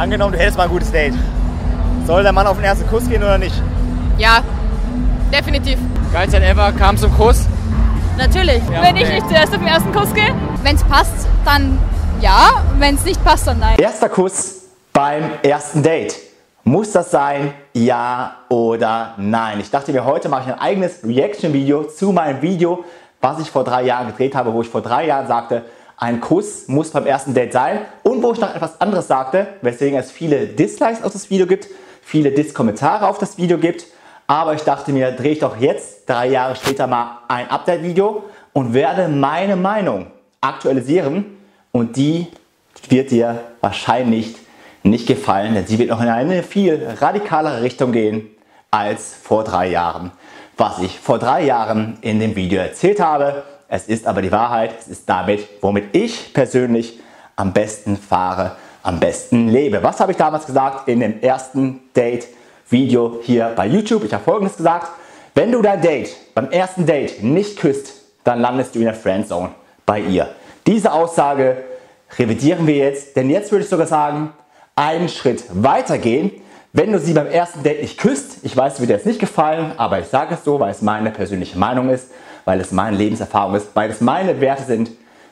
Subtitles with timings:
[0.00, 1.12] Angenommen, du hättest mal ein gutes Date.
[2.06, 3.54] Soll der Mann auf den ersten Kuss gehen oder nicht?
[4.16, 4.42] Ja,
[5.30, 5.78] definitiv.
[6.10, 7.44] Geilzeit ever, kam zum Kuss.
[8.16, 8.62] Natürlich.
[8.72, 10.34] Ja, Wenn ich nicht zuerst auf den ersten Kuss gehe.
[10.62, 11.78] Wenn es passt, dann
[12.22, 12.64] ja.
[12.78, 13.78] Wenn es nicht passt, dann nein.
[13.78, 14.62] Erster Kuss
[14.94, 16.16] beim ersten Date.
[16.64, 17.52] Muss das sein?
[17.74, 19.60] Ja oder nein?
[19.60, 22.86] Ich dachte mir, heute mache ich ein eigenes Reaction-Video zu meinem Video,
[23.20, 25.62] was ich vor drei Jahren gedreht habe, wo ich vor drei Jahren sagte,
[25.98, 27.80] ein Kuss muss beim ersten Date sein
[28.20, 31.68] und wo ich noch etwas anderes sagte, weswegen es viele Dislikes auf das Video gibt,
[32.02, 33.86] viele Diss-Kommentare auf das Video gibt.
[34.26, 38.74] Aber ich dachte mir, drehe ich doch jetzt, drei Jahre später, mal ein Update-Video und
[38.74, 40.08] werde meine Meinung
[40.42, 41.38] aktualisieren
[41.72, 42.26] und die
[42.90, 44.36] wird dir wahrscheinlich
[44.82, 48.28] nicht gefallen, denn sie wird noch in eine viel radikalere Richtung gehen
[48.70, 50.12] als vor drei Jahren.
[50.58, 54.74] Was ich vor drei Jahren in dem Video erzählt habe, es ist aber die Wahrheit,
[54.78, 57.00] es ist damit, womit ich persönlich
[57.40, 59.82] am besten fahre, am besten lebe.
[59.82, 64.04] Was habe ich damals gesagt in dem ersten Date-Video hier bei YouTube?
[64.04, 64.88] Ich habe folgendes gesagt,
[65.34, 69.50] wenn du dein Date beim ersten Date nicht küsst, dann landest du in der Friendzone
[69.86, 70.28] bei ihr.
[70.66, 71.64] Diese Aussage
[72.18, 74.34] revidieren wir jetzt, denn jetzt würde ich sogar sagen,
[74.76, 76.30] einen Schritt weiter gehen.
[76.74, 79.18] Wenn du sie beim ersten Date nicht küsst, ich weiß, es wird dir jetzt nicht
[79.18, 82.10] gefallen, aber ich sage es so, weil es meine persönliche Meinung ist,
[82.44, 84.90] weil es meine Lebenserfahrung ist, weil es meine Werte sind,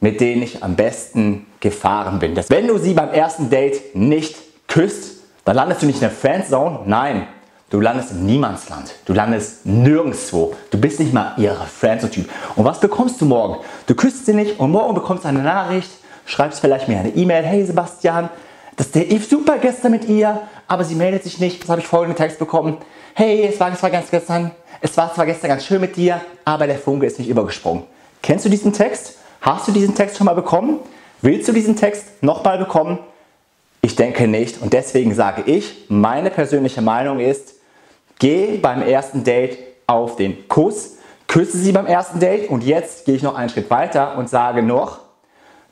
[0.00, 2.34] mit denen ich am besten gefahren bin.
[2.34, 6.10] Das- Wenn du sie beim ersten Date nicht küsst, dann landest du nicht in der
[6.10, 7.26] Friendzone, nein,
[7.70, 8.94] du landest im Niemandsland.
[9.04, 10.54] Du landest nirgendwo.
[10.70, 12.28] Du bist nicht mal ihre Friendzone-Typ.
[12.56, 13.56] Und was bekommst du morgen?
[13.86, 15.90] Du küsst sie nicht und morgen bekommst du eine Nachricht,
[16.26, 18.28] schreibst vielleicht mir eine E-Mail, hey Sebastian,
[18.76, 21.62] das Date lief super gestern mit ihr, aber sie meldet sich nicht.
[21.62, 22.78] Das habe ich folgenden Text bekommen.
[23.14, 26.20] Hey, es war, es war ganz gestern, es war zwar gestern ganz schön mit dir,
[26.44, 27.82] aber der Funke ist nicht übergesprungen.
[28.22, 29.16] Kennst du diesen Text?
[29.40, 30.80] Hast du diesen Text schon mal bekommen?
[31.22, 32.98] Willst du diesen Text nochmal bekommen?
[33.82, 37.54] Ich denke nicht und deswegen sage ich, meine persönliche Meinung ist,
[38.18, 43.14] geh beim ersten Date auf den Kuss, küsse sie beim ersten Date und jetzt gehe
[43.14, 44.98] ich noch einen Schritt weiter und sage noch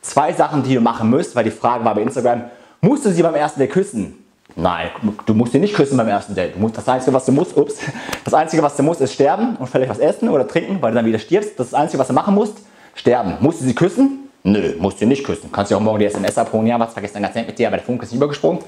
[0.01, 2.45] zwei Sachen, die du machen musst, weil die Frage war bei Instagram,
[2.81, 4.25] musst du sie beim ersten Date küssen?
[4.57, 4.89] Nein,
[5.27, 6.55] du musst sie nicht küssen beim ersten Date.
[6.55, 7.77] Du musst, das Einzige, was du musst, ups,
[8.25, 10.97] das Einzige, was du musst, ist sterben und vielleicht was essen oder trinken, weil du
[10.97, 11.59] dann wieder stirbst.
[11.59, 12.57] Das ist das Einzige, was du machen musst,
[12.99, 13.37] sterben.
[13.41, 14.29] Musst du sie küssen?
[14.43, 15.51] Nö, musst du nicht küssen.
[15.53, 17.77] Kannst du auch morgen die SMS abholen, ja, was gestern ganz nett mit dir, aber
[17.77, 18.63] der Funke ist nicht übergesprungen.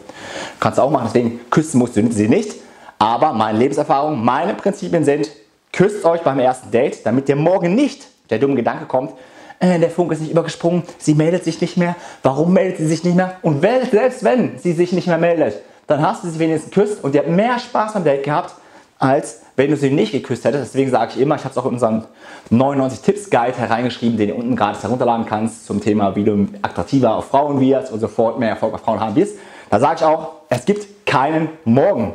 [0.58, 2.54] Kannst du auch machen, deswegen küssen musst du sie nicht.
[2.98, 5.30] Aber meine Lebenserfahrung, meine Prinzipien sind,
[5.72, 9.12] küsst euch beim ersten Date, damit dir morgen nicht der dumme Gedanke kommt,
[9.58, 13.04] äh, der Funke ist nicht übergesprungen, sie meldet sich nicht mehr, warum meldet sie sich
[13.04, 13.36] nicht mehr?
[13.42, 17.14] Und selbst wenn sie sich nicht mehr meldet, dann hast du sie wenigstens geküsst und
[17.14, 18.54] ihr habt mehr Spaß beim Date gehabt,
[19.00, 20.74] als wenn du sie nicht geküsst hättest.
[20.74, 22.04] Deswegen sage ich immer, ich habe es auch in unserem
[22.50, 27.16] 99 Tipps Guide hereingeschrieben, den du unten gratis herunterladen kannst zum Thema, wie du attraktiver
[27.16, 29.36] auf Frauen wirst und sofort mehr Erfolg auf Frauen haben wirst.
[29.70, 32.14] Da sage ich auch, es gibt keinen Morgen.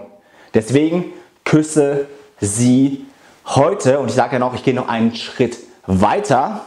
[0.53, 1.05] Deswegen
[1.43, 2.05] küsse
[2.39, 3.05] sie
[3.47, 5.57] heute und ich sage ja noch, ich gehe noch einen Schritt
[5.87, 6.61] weiter,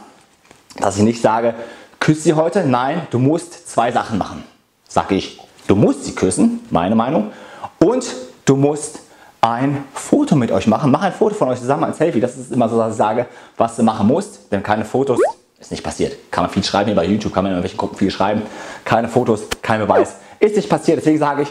[0.77, 1.55] dass ich nicht sage,
[1.99, 2.65] küsse sie heute.
[2.65, 4.43] Nein, du musst zwei Sachen machen,
[4.87, 5.39] sage ich.
[5.67, 7.31] Du musst sie küssen, meine Meinung,
[7.79, 8.05] und
[8.45, 8.99] du musst
[9.41, 10.91] ein Foto mit euch machen.
[10.91, 12.19] Mach ein Foto von euch zusammen, ein Selfie.
[12.19, 13.25] Das ist immer so, dass ich sage,
[13.57, 14.51] was du machen musst.
[14.51, 15.19] Denn keine Fotos
[15.59, 16.17] ist nicht passiert.
[16.31, 18.41] Kann man viel schreiben, hier bei YouTube kann man in irgendwelchen Gruppen viel schreiben.
[18.85, 20.15] Keine Fotos, kein Beweis.
[20.39, 20.97] Ist nicht passiert.
[20.97, 21.49] Deswegen sage ich,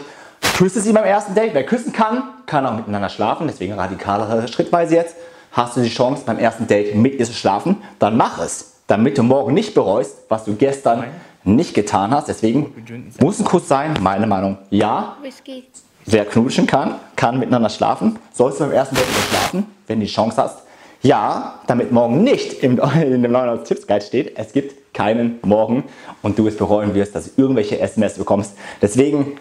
[0.57, 1.53] küsse sie beim ersten Date.
[1.53, 3.47] Wer küssen kann, kann auch miteinander schlafen.
[3.47, 5.15] Deswegen radikalere Schrittweise jetzt.
[5.51, 8.73] Hast du die Chance, beim ersten Date mit ihr zu schlafen, dann mach es.
[8.85, 11.05] Damit du morgen nicht bereust, was du gestern
[11.43, 12.27] nicht getan hast.
[12.27, 12.73] Deswegen
[13.19, 14.57] muss ein Kuss sein, meine Meinung.
[14.69, 15.65] Ja, Whisky.
[16.11, 18.17] Wer knutschen kann, kann miteinander schlafen.
[18.33, 20.63] Sollst du beim ersten Date schlafen, wenn du die Chance hast.
[21.03, 25.83] Ja, damit morgen nicht im, in dem 99 Tipps Guide steht, es gibt keinen Morgen
[26.23, 28.55] und du es bereuen wirst, dass du irgendwelche SMS bekommst.
[28.81, 29.37] Deswegen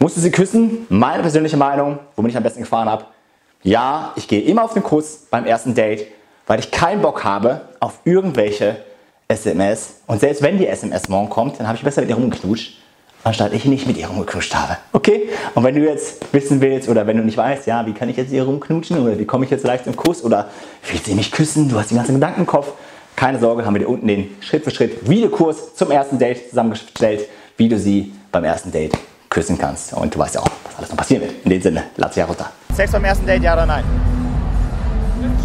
[0.00, 0.84] musst du sie küssen.
[0.88, 3.04] Meine persönliche Meinung, womit ich am besten gefahren habe.
[3.62, 6.08] Ja, ich gehe immer auf den Kuss beim ersten Date,
[6.48, 8.78] weil ich keinen Bock habe auf irgendwelche
[9.28, 10.00] SMS.
[10.08, 12.78] Und selbst wenn die SMS morgen kommt, dann habe ich besser mit ihr rumgeknutscht,
[13.24, 14.76] anstatt ich nicht mit ihr rumgeknutscht habe.
[14.92, 15.28] Okay?
[15.54, 18.16] Und wenn du jetzt wissen willst oder wenn du nicht weißt, ja, wie kann ich
[18.16, 20.48] jetzt hier rumknutschen oder wie komme ich jetzt leicht zum Kuss oder
[20.90, 22.72] will sie mich küssen, du hast den ganzen Gedanken im Kopf.
[23.16, 27.28] Keine Sorge, haben wir dir unten den Schritt für Schritt Videokurs zum ersten Date zusammengestellt,
[27.56, 28.96] wie du sie beim ersten Date
[29.28, 29.92] küssen kannst.
[29.92, 31.34] Und du weißt ja auch, was alles noch passieren wird.
[31.44, 32.50] In dem Sinne, lad sie herunter.
[32.72, 33.84] Sex beim ersten Date, ja oder nein?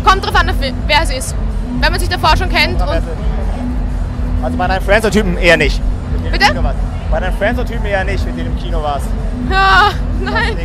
[0.06, 0.52] Kommt drauf an,
[0.88, 1.36] wer es ist.
[1.82, 5.82] Wenn man sich davor schon kennt und Also bei deinen Friends-Typen eher nicht.
[6.30, 6.52] Denen Bitte?
[6.52, 6.78] Kino warst.
[7.12, 9.06] Bei deinen Friends-Typen eher nicht, mit denen du im Kino warst.
[9.50, 9.90] ja,
[10.22, 10.58] nein.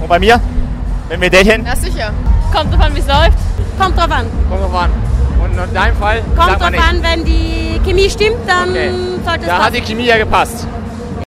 [0.00, 0.40] Und bei mir?
[1.08, 2.10] Wenn wir Date Ja, sicher.
[2.54, 3.38] Kommt drauf an, wie es läuft.
[3.78, 4.26] Kommt drauf an.
[4.48, 4.90] Kommt drauf an.
[5.42, 6.22] Und in deinem Fall?
[6.36, 8.90] Kommt drauf an, wenn die Chemie stimmt, dann Okay.
[9.24, 9.74] sollte es Da hat passen.
[9.74, 10.66] die Chemie ja gepasst.